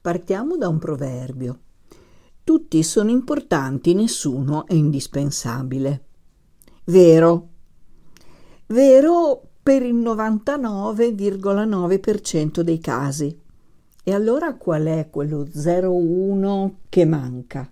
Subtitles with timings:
[0.00, 1.58] Partiamo da un proverbio.
[2.44, 6.04] Tutti sono importanti, nessuno è indispensabile.
[6.84, 7.48] Vero.
[8.66, 13.38] Vero per il 99,9% dei casi.
[14.02, 17.70] E allora qual è quello 0,1 che manca?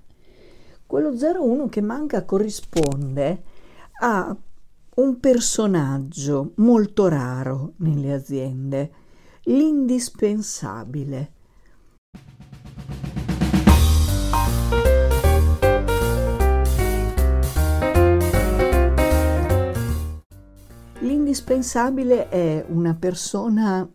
[0.84, 3.42] Quello 0,1 che manca corrisponde
[4.00, 4.36] a
[4.96, 8.90] un personaggio molto raro nelle aziende,
[9.44, 11.32] l'indispensabile.
[21.48, 23.88] L'indispensabile è una persona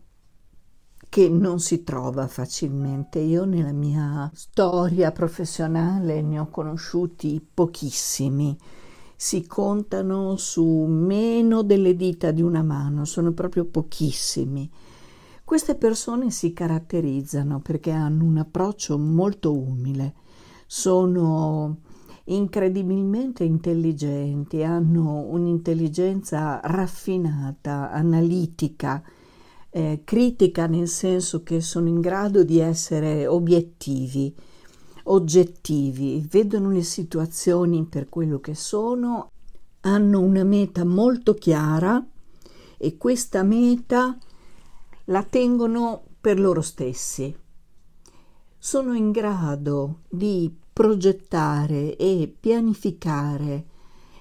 [1.10, 3.18] che non si trova facilmente.
[3.18, 8.58] Io nella mia storia professionale ne ho conosciuti pochissimi.
[9.14, 14.70] Si contano su meno delle dita di una mano, sono proprio pochissimi.
[15.44, 20.14] Queste persone si caratterizzano perché hanno un approccio molto umile,
[20.66, 21.80] sono
[22.34, 29.02] incredibilmente intelligenti, hanno un'intelligenza raffinata, analitica,
[29.70, 34.34] eh, critica nel senso che sono in grado di essere obiettivi,
[35.04, 39.30] oggettivi, vedono le situazioni per quello che sono,
[39.80, 42.04] hanno una meta molto chiara
[42.76, 44.16] e questa meta
[45.06, 47.34] la tengono per loro stessi.
[48.58, 53.66] Sono in grado di progettare e pianificare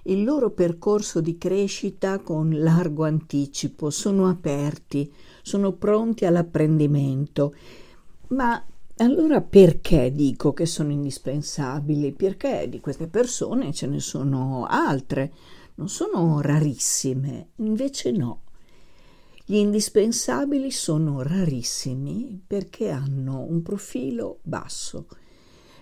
[0.06, 5.14] il loro percorso di crescita con largo anticipo, sono aperti,
[5.44, 7.54] sono pronti all'apprendimento.
[8.30, 8.64] Ma
[8.98, 12.14] allora perché dico che sono indispensabili?
[12.14, 15.34] Perché di queste persone ce ne sono altre,
[15.76, 18.42] non sono rarissime, invece no.
[19.46, 25.08] Gli indispensabili sono rarissimi perché hanno un profilo basso,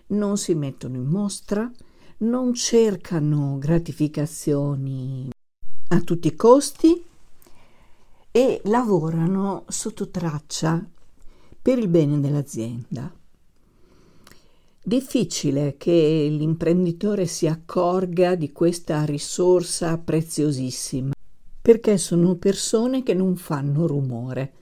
[0.09, 1.69] non si mettono in mostra,
[2.19, 5.29] non cercano gratificazioni
[5.89, 7.03] a tutti i costi
[8.31, 10.85] e lavorano sotto traccia
[11.61, 13.13] per il bene dell'azienda.
[14.81, 21.11] Difficile che l'imprenditore si accorga di questa risorsa preziosissima,
[21.61, 24.53] perché sono persone che non fanno rumore.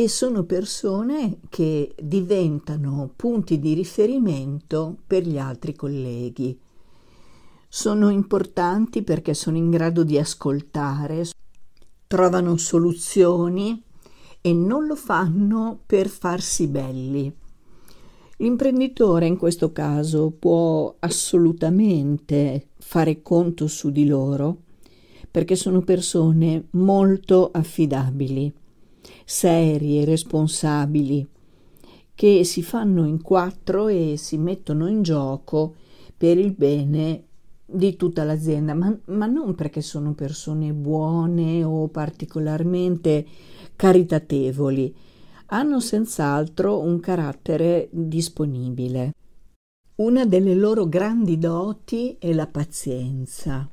[0.00, 6.56] E sono persone che diventano punti di riferimento per gli altri colleghi.
[7.68, 11.26] Sono importanti perché sono in grado di ascoltare,
[12.06, 13.82] trovano soluzioni
[14.40, 17.34] e non lo fanno per farsi belli.
[18.36, 24.58] L'imprenditore in questo caso può assolutamente fare conto su di loro
[25.28, 28.54] perché sono persone molto affidabili
[29.30, 31.28] serie, responsabili,
[32.14, 35.74] che si fanno in quattro e si mettono in gioco
[36.16, 37.24] per il bene
[37.66, 43.26] di tutta l'azienda, ma, ma non perché sono persone buone o particolarmente
[43.76, 44.96] caritatevoli,
[45.48, 49.12] hanno senz'altro un carattere disponibile.
[49.96, 53.70] Una delle loro grandi doti è la pazienza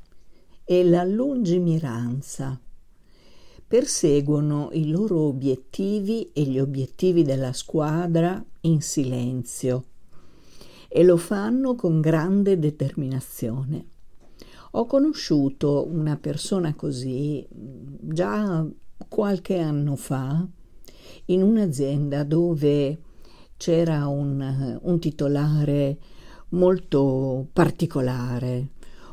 [0.64, 2.60] e la lungimiranza
[3.66, 9.84] perseguono i loro obiettivi e gli obiettivi della squadra in silenzio
[10.88, 13.84] e lo fanno con grande determinazione.
[14.72, 18.66] Ho conosciuto una persona così già
[19.08, 20.46] qualche anno fa
[21.26, 22.98] in un'azienda dove
[23.56, 25.98] c'era un, un titolare
[26.50, 28.68] molto particolare,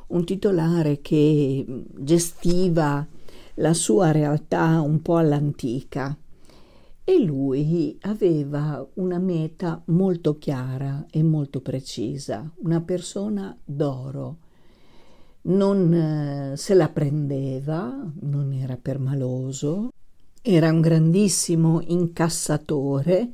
[0.07, 1.65] un titolare che
[1.97, 3.07] gestiva
[3.55, 6.17] la sua realtà un po' all'antica
[7.05, 14.37] e lui aveva una meta molto chiara e molto precisa, una persona d'oro.
[15.45, 19.91] Non eh, se la prendeva, non era permaloso,
[20.41, 23.31] era un grandissimo incassatore,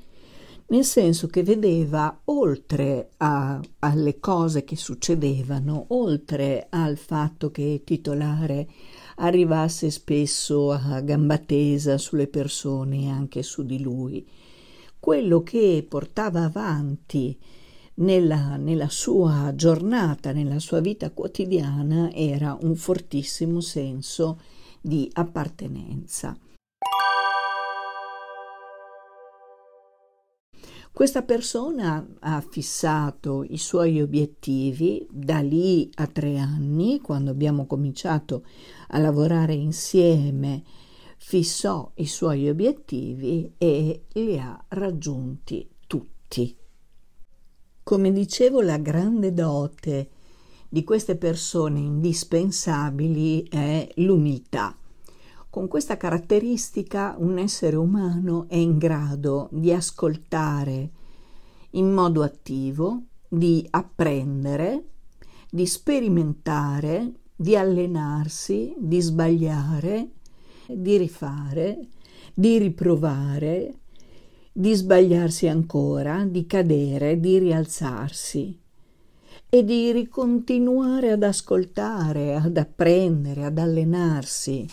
[0.69, 8.67] nel senso che vedeva oltre a, alle cose che succedevano, oltre al fatto che titolare
[9.19, 14.27] arrivasse spesso a gamba tesa sulle persone e anche su di lui.
[14.99, 17.37] Quello che portava avanti
[17.95, 24.39] nella, nella sua giornata, nella sua vita quotidiana, era un fortissimo senso
[24.81, 26.37] di appartenenza.
[30.99, 38.43] Questa persona ha fissato i suoi obiettivi da lì a tre anni, quando abbiamo cominciato
[38.89, 40.61] a lavorare insieme
[41.15, 46.53] fissò i suoi obiettivi e li ha raggiunti tutti.
[47.81, 50.09] Come dicevo, la grande dote
[50.67, 54.77] di queste persone indispensabili è l'umiltà.
[55.51, 60.91] Con questa caratteristica un essere umano è in grado di ascoltare
[61.71, 64.83] in modo attivo, di apprendere,
[65.49, 70.09] di sperimentare, di allenarsi, di sbagliare,
[70.67, 71.87] di rifare,
[72.31, 73.73] di riprovare,
[74.51, 78.59] di sbagliarsi ancora, di cadere, di rialzarsi
[79.49, 84.67] e di ricontinuare ad ascoltare, ad apprendere, ad allenarsi,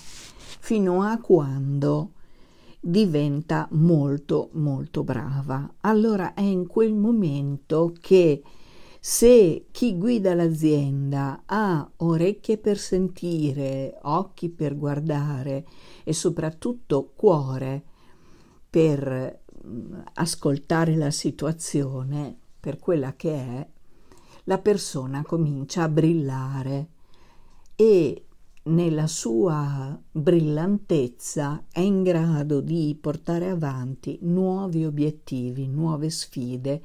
[0.66, 2.14] fino a quando
[2.80, 5.74] diventa molto molto brava.
[5.82, 8.42] Allora è in quel momento che
[8.98, 15.64] se chi guida l'azienda ha orecchie per sentire, occhi per guardare
[16.02, 17.84] e soprattutto cuore
[18.68, 23.68] per mm, ascoltare la situazione per quella che è,
[24.42, 26.88] la persona comincia a brillare
[27.76, 28.25] e
[28.66, 36.80] nella sua brillantezza è in grado di portare avanti nuovi obiettivi, nuove sfide,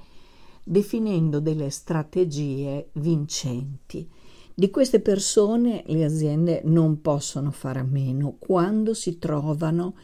[0.63, 4.07] definendo delle strategie vincenti.
[4.53, 8.35] Di queste persone le aziende non possono fare a meno.
[8.37, 9.95] Quando si trovano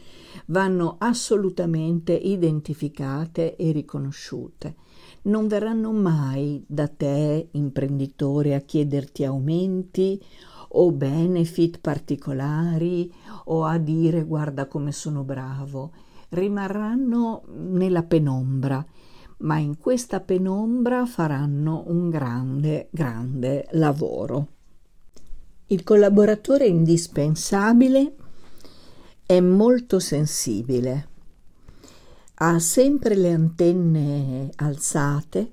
[0.46, 4.74] vanno assolutamente identificate e riconosciute.
[5.22, 10.20] Non verranno mai da te, imprenditore, a chiederti aumenti
[10.68, 13.12] o benefit particolari
[13.46, 15.92] o a dire guarda come sono bravo.
[16.30, 18.84] Rimarranno nella penombra
[19.38, 24.48] ma in questa penombra faranno un grande, grande lavoro.
[25.66, 28.14] Il collaboratore indispensabile
[29.24, 31.08] è molto sensibile,
[32.36, 35.52] ha sempre le antenne alzate,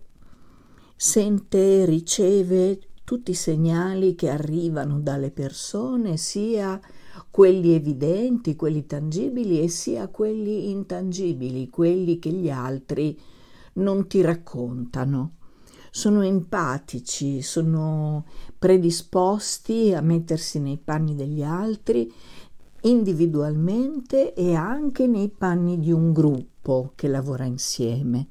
[0.96, 6.82] sente riceve tutti i segnali che arrivano dalle persone, sia
[7.30, 13.18] quelli evidenti, quelli tangibili e sia quelli intangibili, quelli che gli altri
[13.74, 15.36] non ti raccontano.
[15.92, 18.26] Sono empatici, sono
[18.58, 22.12] predisposti a mettersi nei panni degli altri
[22.82, 28.28] individualmente e anche nei panni di un gruppo che lavora insieme.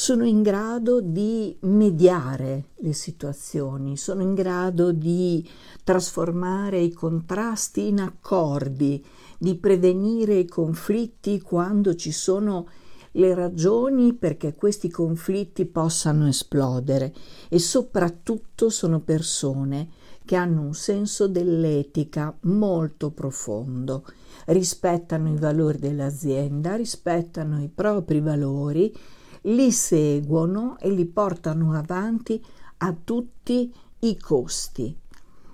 [0.00, 5.44] Sono in grado di mediare le situazioni, sono in grado di
[5.82, 9.04] trasformare i contrasti in accordi,
[9.36, 12.68] di prevenire i conflitti quando ci sono
[13.10, 17.12] le ragioni perché questi conflitti possano esplodere.
[17.48, 19.88] E soprattutto sono persone
[20.24, 24.04] che hanno un senso dell'etica molto profondo,
[24.46, 28.94] rispettano i valori dell'azienda, rispettano i propri valori,
[29.42, 32.42] li seguono e li portano avanti
[32.78, 34.96] a tutti i costi.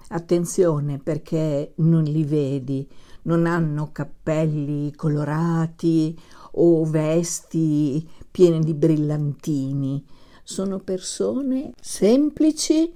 [0.09, 2.87] Attenzione perché non li vedi,
[3.23, 6.19] non hanno cappelli colorati
[6.53, 10.05] o vesti piene di brillantini.
[10.43, 12.95] Sono persone semplici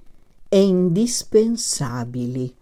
[0.48, 2.54] e indispensabili.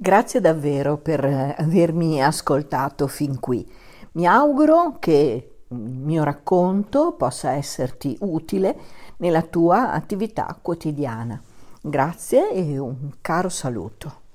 [0.00, 3.68] Grazie davvero per avermi ascoltato fin qui.
[4.12, 8.78] Mi auguro che il mio racconto possa esserti utile
[9.16, 11.42] nella tua attività quotidiana.
[11.82, 14.27] Grazie e un caro saluto.